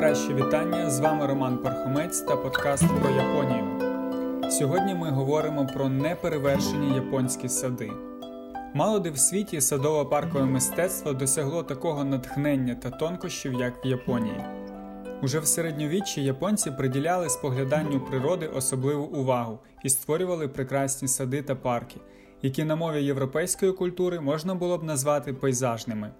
[0.00, 0.90] найкращі вітання.
[0.90, 3.64] З вами Роман Пархомець та подкаст про Японію.
[4.50, 7.92] Сьогодні ми говоримо про неперевершені японські сади.
[8.74, 14.44] Мало де в світі садово-паркове мистецтво досягло такого натхнення та тонкощів, як в Японії.
[15.22, 21.96] Уже в середньовіччі японці приділяли спогляданню природи особливу увагу і створювали прекрасні сади та парки,
[22.42, 26.10] які на мові європейської культури можна було б назвати пейзажними.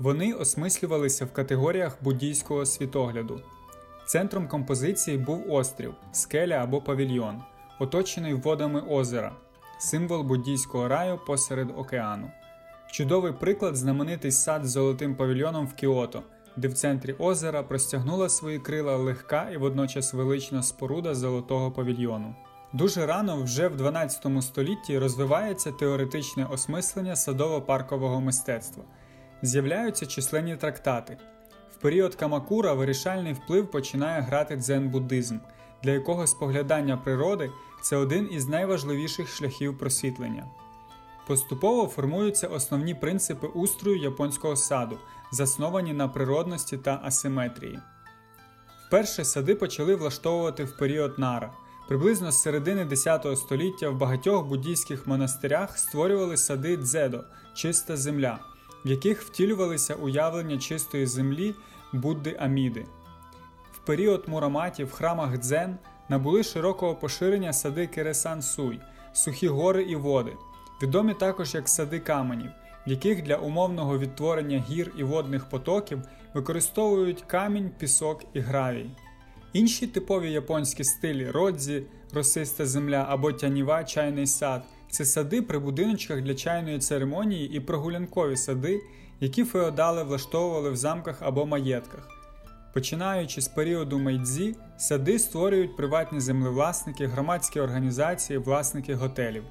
[0.00, 3.40] Вони осмислювалися в категоріях буддійського світогляду.
[4.06, 7.42] Центром композиції був острів, скеля або павільйон,
[7.78, 9.32] оточений водами озера,
[9.78, 12.30] символ буддійського раю посеред океану.
[12.92, 16.22] Чудовий приклад знаменитий сад з золотим павільйоном в Кіото,
[16.56, 22.34] де в центрі озера простягнула свої крила легка і водночас велична споруда золотого павільйону.
[22.72, 28.84] Дуже рано, вже в 12 столітті, розвивається теоретичне осмислення садово-паркового мистецтва
[29.42, 31.16] з'являються численні трактати.
[31.72, 35.38] В період Камакура вирішальний вплив починає грати дзен-буддизм,
[35.82, 37.50] для якого споглядання природи
[37.82, 40.46] це один із найважливіших шляхів просвітлення.
[41.26, 44.98] Поступово формуються основні принципи устрою японського саду,
[45.32, 47.78] засновані на природності та асиметрії.
[48.86, 51.52] Вперше сади почали влаштовувати в період нара.
[51.88, 58.38] Приблизно з середини X століття в багатьох буддійських монастирях створювали сади дзедо чиста земля
[58.84, 61.54] в яких втілювалися уявлення чистої землі
[61.92, 62.86] Будди Аміди.
[63.72, 65.76] В період Мураматі в храмах дзен
[66.08, 68.80] набули широкого поширення сади Кересан Суй,
[69.12, 70.36] сухі гори і води,
[70.82, 72.50] відомі також як сади каменів,
[72.86, 76.02] в яких для умовного відтворення гір і водних потоків
[76.34, 78.90] використовують камінь, пісок і гравій.
[79.52, 84.64] Інші типові японські стилі родзі, росиста земля або тяніва чайний сад.
[84.90, 88.80] Це сади при будиночках для чайної церемонії і прогулянкові сади,
[89.20, 92.08] які феодали влаштовували в замках або маєтках.
[92.74, 99.44] Починаючи з періоду Мейдзі, сади створюють приватні землевласники, громадські організації, власники готелів.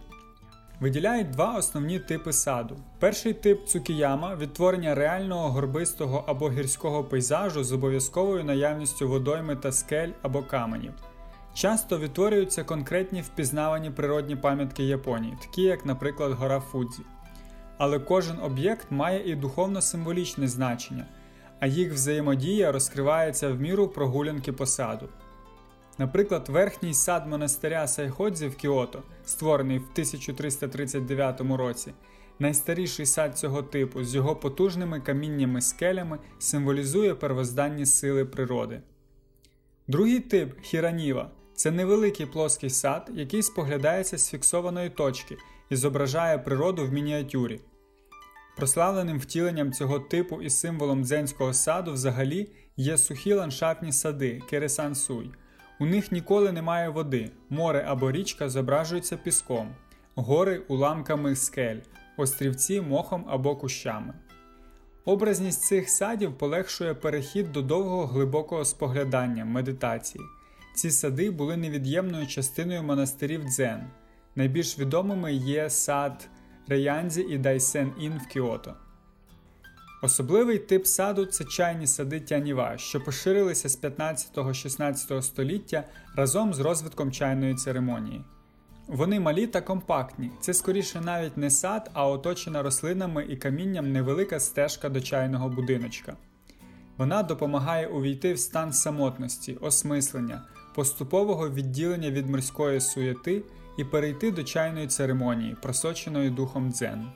[0.79, 2.77] Виділяють два основні типи саду.
[2.99, 10.09] Перший тип цукіяма відтворення реального горбистого або гірського пейзажу з обов'язковою наявністю водойми та скель
[10.21, 10.93] або каменів.
[11.53, 17.01] Часто відтворюються конкретні впізнавані природні пам'ятки Японії, такі як, наприклад, гора Фудзі.
[17.77, 21.05] Але кожен об'єкт має і духовно-символічне значення,
[21.59, 25.09] а їх взаємодія розкривається в міру прогулянки по саду.
[25.97, 31.93] Наприклад, верхній сад монастиря Сайходзі в Кіото, створений в 1339 році,
[32.39, 38.81] найстаріший сад цього типу з його потужними каміннями скелями символізує первозданні сили природи.
[39.87, 45.37] Другий тип хіраніва це невеликий плоский сад, який споглядається з фіксованої точки
[45.69, 47.59] і зображає природу в мініатюрі.
[48.57, 55.31] Прославленим втіленням цього типу і символом дзенського саду взагалі є сухі ландшафтні сади Кересансуй.
[55.79, 59.75] У них ніколи немає води, море або річка зображуються піском,
[60.15, 61.79] гори уламками скель,
[62.17, 64.13] острівці мохом або кущами.
[65.05, 70.23] Образність цих садів полегшує перехід до довгого глибокого споглядання, медитації.
[70.79, 73.83] Ці сади були невід'ємною частиною монастирів дзен.
[74.35, 76.29] Найбільш відомими є сад
[76.67, 78.73] Реянзі і Дайсен Ін в Кіото.
[80.01, 85.83] Особливий тип саду це чайні сади Тяніва, що поширилися з 15-16 століття
[86.15, 88.21] разом з розвитком чайної церемонії.
[88.87, 94.39] Вони малі та компактні, це скоріше навіть не сад, а оточена рослинами і камінням невелика
[94.39, 96.17] стежка до чайного будиночка.
[96.97, 100.41] Вона допомагає увійти в стан самотності, осмислення,
[100.79, 103.41] поступового відділення від морської суєти
[103.77, 107.11] і перейти до чайної церемонії, просоченої духом дзен.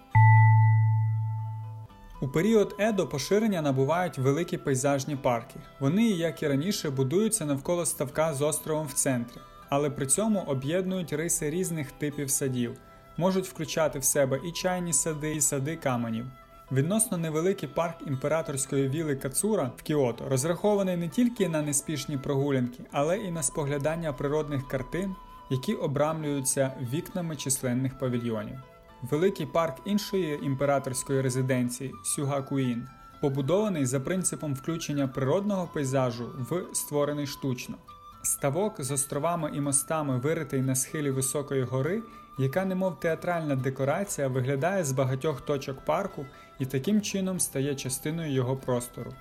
[2.22, 5.56] У період Едо поширення набувають великі пейзажні парки.
[5.80, 11.14] Вони, як і раніше, будуються навколо ставка з островом в центрі, але при цьому об'єднують
[11.14, 12.78] риси різних типів садів,
[13.18, 16.26] можуть включати в себе і чайні сади, і сади каменів.
[16.74, 23.18] Відносно невеликий парк імператорської віли Кацура в Кіото розрахований не тільки на неспішні прогулянки, але
[23.18, 25.16] і на споглядання природних картин,
[25.50, 28.60] які обрамлюються вікнами численних павільйонів.
[29.02, 32.88] Великий парк іншої імператорської резиденції Сюгакуїн
[33.22, 37.76] побудований за принципом включення природного пейзажу в створений штучно.
[38.24, 42.02] Ставок з островами і мостами, виритий на схилі високої гори,
[42.38, 46.26] яка, немов театральна декорація, виглядає з багатьох точок парку
[46.60, 49.14] і таким чином стає частиною його простору.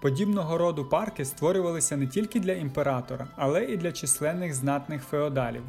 [0.00, 5.62] Подібного роду парки створювалися не тільки для імператора, але і для численних знатних феодалів.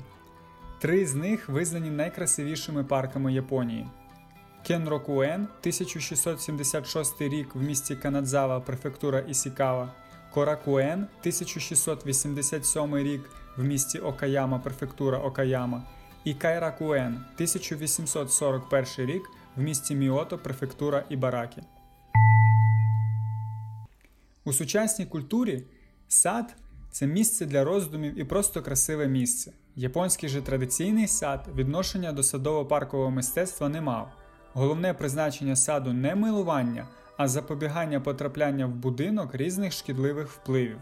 [0.79, 3.87] Три з них визнані найкрасивішими парками Японії.
[4.67, 9.93] Кенрокуен 1676 рік в місті Канадзава, префектура Ісікава,
[10.33, 15.83] Коракуен 1687 рік в місті Окаяма, префектура Окаяма,
[16.25, 21.61] і Кайракуен 1841 рік в місті Міото, префектура Ібаракі.
[24.45, 25.63] У сучасній культурі
[26.07, 26.55] сад
[26.91, 29.51] це місце для роздумів і просто красиве місце.
[29.75, 34.11] Японський же традиційний сад відношення до садово-паркового мистецтва не мав.
[34.53, 36.87] Головне призначення саду не милування,
[37.17, 40.77] а запобігання потрапляння в будинок різних шкідливих впливів.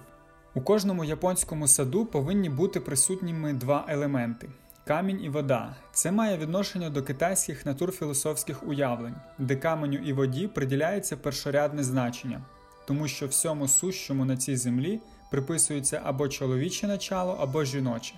[0.56, 4.50] У кожному японському саду повинні бути присутніми два елементи
[4.88, 5.76] камінь і вода.
[5.92, 12.42] Це має відношення до китайських натурфілософських уявлень, де каменю і воді приділяється першорядне значення,
[12.88, 15.00] тому що всьому сущому на цій землі
[15.32, 18.16] приписується або чоловіче начало, або жіноче.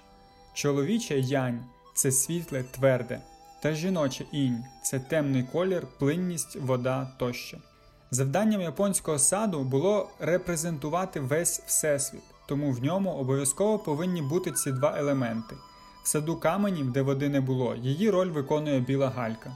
[0.54, 1.66] Чоловіче янь
[1.96, 3.22] це світле, тверде,
[3.62, 7.58] та жіноче інь це темний колір, плинність, вода тощо.
[8.12, 14.98] Завданням японського саду було репрезентувати весь всесвіт, тому в ньому обов'язково повинні бути ці два
[14.98, 15.56] елементи.
[16.08, 19.52] Саду каменів, де води не було, її роль виконує біла галька.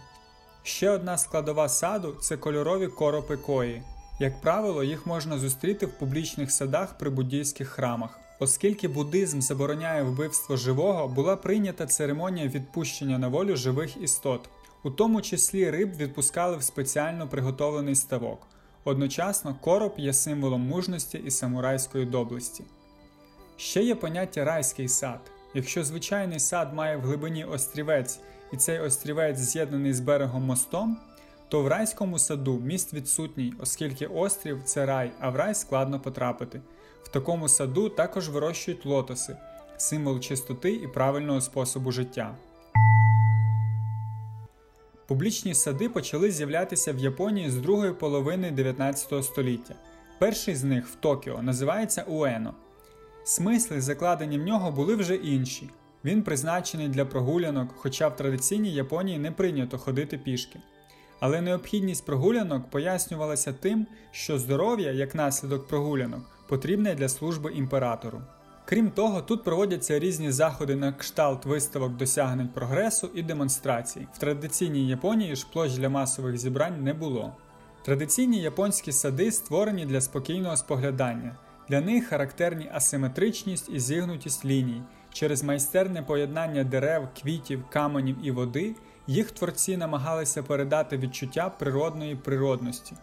[0.64, 3.84] Ще одна складова саду це кольорові коропи кої.
[4.20, 8.20] Як правило, їх можна зустріти в публічних садах при буддійських храмах.
[8.40, 14.50] Оскільки буддизм забороняє вбивство живого, була прийнята церемонія відпущення на волю живих істот.
[14.84, 18.48] У тому числі риб відпускали в спеціально приготовлений ставок.
[18.84, 22.64] Одночасно короб є символом мужності і самурайської доблесті.
[23.58, 25.29] Ще є поняття райський сад.
[25.54, 28.20] Якщо звичайний сад має в глибині острівець,
[28.54, 30.98] і цей острівець з'єднаний з берегом мостом,
[31.50, 36.62] то в райському саду міст відсутній, оскільки острів це рай, а в рай складно потрапити.
[37.04, 39.38] В такому саду також вирощують лотоси
[39.78, 42.36] символ чистоти і правильного способу життя.
[45.08, 49.76] Публічні сади почали з'являтися в Японії з другої половини 19 століття.
[50.20, 52.54] Перший з них в Токіо називається Уено.
[53.30, 55.70] Смисли, закладені в нього, були вже інші.
[56.06, 60.60] Він призначений для прогулянок, хоча в традиційній Японії не прийнято ходити пішки.
[61.20, 68.22] Але необхідність прогулянок пояснювалася тим, що здоров'я, як наслідок прогулянок, потрібне для служби імператору.
[68.66, 74.08] Крім того, тут проводяться різні заходи на кшталт виставок досягнень прогресу і демонстрацій.
[74.14, 77.36] В традиційній Японії ж площ для масових зібрань не було.
[77.86, 81.38] Традиційні японські сади створені для спокійного споглядання.
[81.70, 84.84] Для них характерні асиметричність і зігнутість ліній.
[85.14, 88.76] Через майстерне поєднання дерев, квітів, каменів і води
[89.08, 92.96] їх творці намагалися передати відчуття природної природності.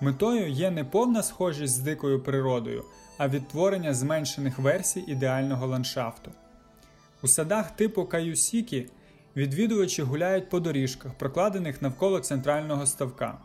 [0.00, 2.84] Метою є не повна схожість з дикою природою,
[3.18, 6.30] а відтворення зменшених версій ідеального ландшафту.
[7.22, 8.90] У садах типу Каюсікі
[9.36, 13.38] відвідувачі гуляють по доріжках, прокладених навколо центрального ставка.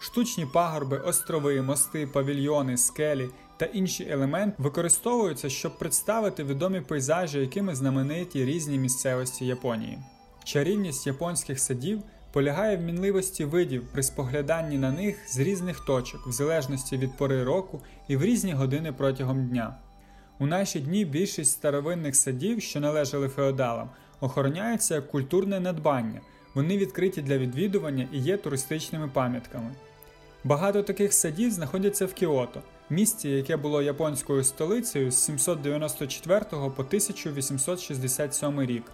[0.00, 3.28] Штучні пагорби, острови, мости, павільйони, скелі
[3.62, 9.98] та інші елементи використовуються, щоб представити відомі пейзажі, якими знамениті різні місцевості Японії.
[10.44, 16.32] Чарівність японських садів полягає в мінливості видів при спогляданні на них з різних точок, в
[16.32, 19.74] залежності від пори року і в різні години протягом дня.
[20.38, 26.20] У наші дні більшість старовинних садів, що належали феодалам, охороняються як культурне надбання,
[26.54, 29.70] вони відкриті для відвідування і є туристичними пам'ятками.
[30.44, 38.62] Багато таких садів знаходяться в Кіото, місті, яке було японською столицею з 794 по 1867
[38.62, 38.84] рік,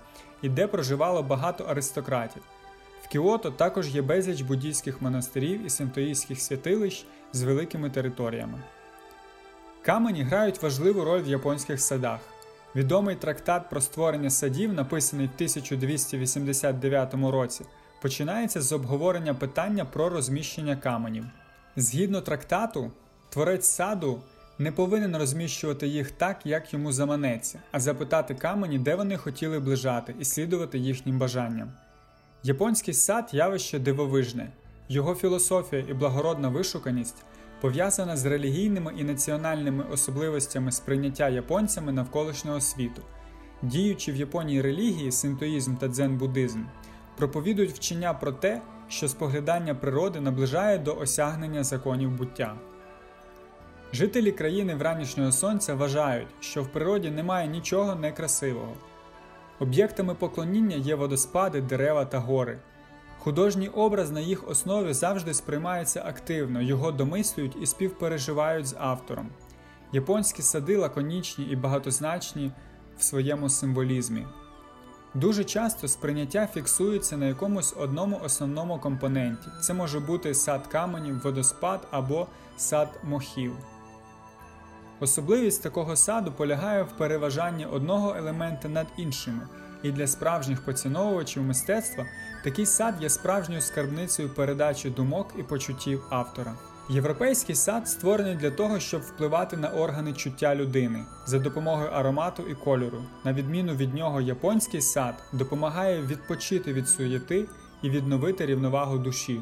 [0.43, 2.43] і де проживало багато аристократів.
[3.03, 8.63] В Кіото також є безліч буддійських монастирів і синтоїстських святилищ з великими територіями.
[9.83, 12.21] Камені грають важливу роль в японських садах.
[12.77, 17.65] Відомий трактат про створення садів, написаний в 1289 році,
[18.03, 21.25] починається з обговорення питання про розміщення каменів.
[21.77, 22.91] Згідно трактату,
[23.29, 24.21] творець саду
[24.59, 29.69] не повинен розміщувати їх так, як йому заманеться, а запитати камені, де вони хотіли б
[29.69, 31.73] лежати, і слідувати їхнім бажанням.
[32.43, 34.51] Японський сад явище дивовижне,
[34.89, 37.25] його філософія і благородна вишуканість
[37.61, 43.03] пов'язана з релігійними і національними особливостями сприйняття японцями навколишнього світу.
[43.63, 46.65] Діючи в Японії релігії, синтоїзм та дзен-буддизм,
[47.17, 52.57] проповідують вчення про те, що споглядання природи наближає до осягнення законів буття.
[53.93, 58.73] Жителі країни вранішнього сонця вважають, що в природі немає нічого некрасивого.
[59.59, 62.59] Об'єктами поклоніння є водоспади, дерева та гори.
[63.19, 69.29] Художній образ на їх основі завжди сприймається активно, його домислюють і співпереживають з автором.
[69.93, 72.53] Японські сади лаконічні і багатозначні
[72.99, 74.27] в своєму символізмі.
[75.15, 79.49] Дуже часто сприйняття фіксується на якомусь одному основному компоненті.
[79.61, 82.27] Це може бути сад каменів, водоспад або
[82.57, 83.53] сад мохів.
[85.01, 89.49] Особливість такого саду полягає в переважанні одного елемента над іншими,
[89.83, 92.07] і для справжніх поціновувачів мистецтва
[92.45, 96.55] такий сад є справжньою скарбницею передачі думок і почуттів автора.
[96.91, 102.55] Європейський сад створений для того, щоб впливати на органи чуття людини за допомогою аромату і
[102.55, 103.05] кольору.
[103.25, 107.45] На відміну від нього, японський сад допомагає відпочити від суєти
[107.83, 109.41] і відновити рівновагу душі.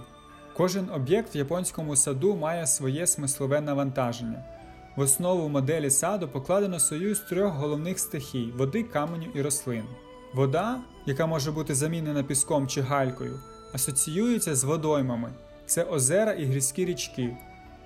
[0.57, 4.56] Кожен об'єкт в японському саду має своє смислове навантаження.
[4.97, 9.85] В основу моделі саду покладено союз трьох головних стихій води, каменю і рослин.
[10.33, 13.41] Вода, яка може бути замінена піском чи галькою,
[13.73, 15.33] асоціюється з водоймами
[15.67, 17.37] це озера і грізькі річки,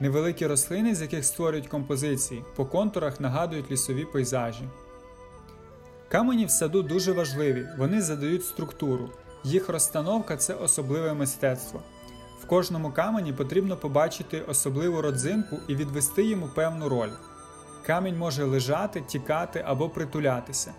[0.01, 4.65] невеликі рослини, з яких створюють композиції, по контурах нагадують лісові пейзажі.
[6.09, 9.11] Камені в саду дуже важливі, вони задають структуру,
[9.45, 11.83] їх розстановка це особливе мистецтво.
[12.51, 17.11] Кожному камені потрібно побачити особливу родзинку і відвести йому певну роль.
[17.87, 20.73] Камінь може лежати, тікати або притулятися.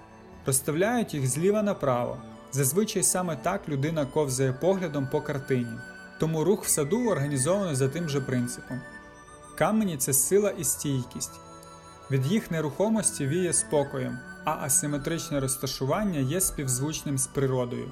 [0.45, 2.17] Розставляють їх зліва направо.
[2.51, 5.73] Зазвичай саме так людина ковзає поглядом по картині.
[6.19, 8.81] Тому рух в саду організовано за тим же принципом.
[9.57, 11.39] Камені це сила і стійкість.
[12.11, 17.91] Від їх нерухомості віє спокоєм, а асиметричне розташування є співзвучним з природою.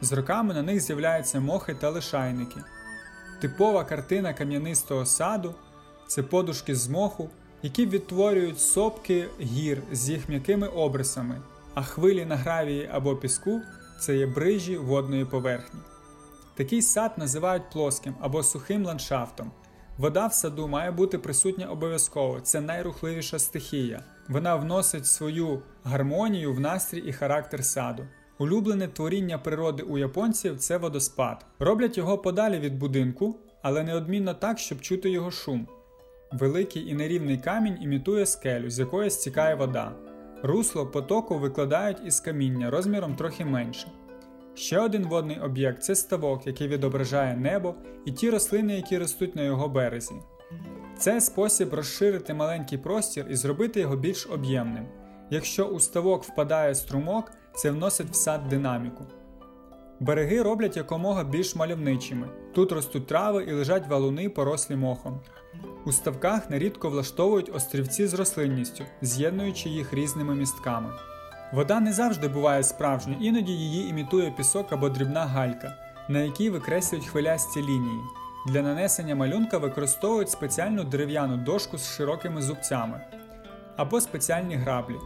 [0.00, 2.64] З роками на них з'являються мохи та лишайники.
[3.40, 5.54] Типова картина кам'янистого саду
[6.06, 7.30] це подушки з моху,
[7.62, 11.42] які відтворюють сопки гір з їх м'якими обрисами,
[11.74, 13.60] а хвилі на гравії або піску
[14.00, 15.80] це є брижі водної поверхні.
[16.54, 19.50] Такий сад називають плоским або сухим ландшафтом.
[19.98, 24.04] Вода в саду має бути присутня обов'язково, це найрухливіша стихія.
[24.28, 28.06] Вона вносить свою гармонію в настрій і характер саду.
[28.38, 31.46] Улюблене творіння природи у японців це водоспад.
[31.58, 35.68] Роблять його подалі від будинку, але неодмінно так, щоб чути його шум.
[36.32, 39.92] Великий і нерівний камінь імітує скелю, з якої стікає вода.
[40.42, 43.88] Русло потоку викладають із каміння розміром трохи менше.
[44.54, 47.74] Ще один водний об'єкт це ставок, який відображає небо
[48.04, 50.14] і ті рослини, які ростуть на його березі.
[50.98, 54.86] Це спосіб розширити маленький простір і зробити його більш об'ємним.
[55.30, 59.04] Якщо у ставок впадає струмок, це вносить в сад динаміку.
[60.00, 62.28] Береги роблять якомога більш мальовничими.
[62.54, 65.20] Тут ростуть трави і лежать валуни, порослі мохом.
[65.84, 70.88] У ставках нерідко влаштовують острівці з рослинністю, з'єднуючи їх різними містками.
[71.52, 75.74] Вода не завжди буває справжньою, іноді її імітує пісок або дрібна галька,
[76.08, 78.00] на якій викреслюють хвилясті лінії.
[78.46, 83.00] Для нанесення малюнка використовують спеціальну дерев'яну дошку з широкими зубцями
[83.76, 84.96] або спеціальні граблі.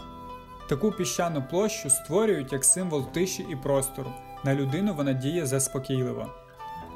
[0.70, 4.12] Таку піщану площу створюють як символ тиші і простору.
[4.44, 6.26] На людину вона діє заспокійливо.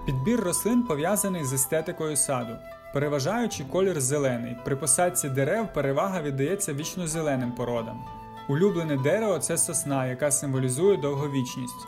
[0.06, 2.56] Підбір рослин пов'язаний з естетикою саду.
[2.92, 8.04] Переважаючи колір зелений, при посадці дерев перевага віддається вічно зеленим породам.
[8.48, 11.86] Улюблене дерево це сосна, яка символізує довговічність.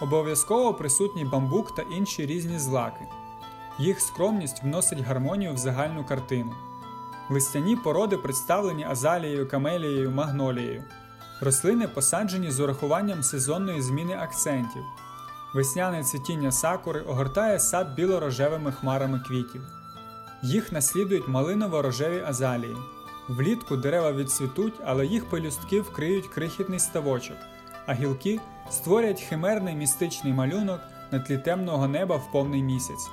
[0.00, 3.04] Обов'язково присутній бамбук та інші різні злаки.
[3.78, 6.52] Їх скромність вносить гармонію в загальну картину.
[7.28, 10.84] Листяні породи представлені азалією, камелією, магнолією.
[11.42, 14.82] Рослини посаджені з урахуванням сезонної зміни акцентів.
[15.54, 19.62] Весняне цвітіння сакури огортає сад біло-рожевими хмарами квітів.
[20.42, 22.76] Їх наслідують малиново-рожеві азалії.
[23.28, 27.36] Влітку дерева відцвітуть, але їх пелюстки вкриють крихітний ставочок,
[27.86, 30.80] а гілки створять химерний містичний малюнок
[31.10, 33.10] на тлі темного неба в повний місяць.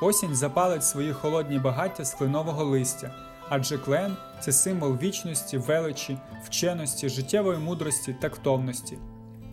[0.00, 2.16] Осінь запалить свої холодні багаття з
[2.64, 3.14] листя,
[3.48, 8.98] адже клен це символ вічності, величі, вченості, життєвої мудрості та ктовності.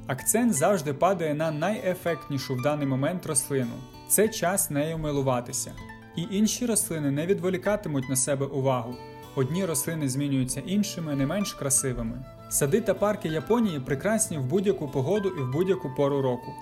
[0.08, 3.74] Акцент завжди падає на найефектнішу в даний момент рослину
[4.10, 5.72] це час нею милуватися.
[6.16, 8.96] І інші рослини не відволікатимуть на себе увагу.
[9.36, 12.26] Одні рослини змінюються іншими, не менш красивими.
[12.50, 16.54] Сади та парки Японії прекрасні в будь-яку погоду і в будь-яку пору року.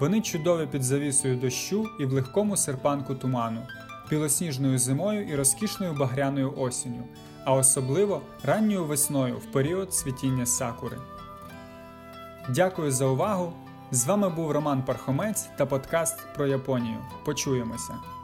[0.00, 3.60] Вони чудові під завісою дощу і в легкому серпанку туману,
[4.10, 7.04] білосніжною зимою і розкішною багряною осінню,
[7.44, 10.96] а особливо ранньою весною в період цвітіння сакури.
[12.48, 13.52] Дякую за увагу!
[13.92, 16.98] З вами був Роман Пархомець та подкаст про Японію.
[17.24, 18.19] Почуємося!